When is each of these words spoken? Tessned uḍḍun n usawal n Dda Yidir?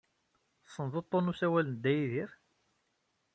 Tessned 0.65 0.93
uḍḍun 0.99 1.25
n 1.25 1.31
usawal 1.31 1.67
n 1.69 1.75
Dda 1.75 1.91
Yidir? 1.95 2.31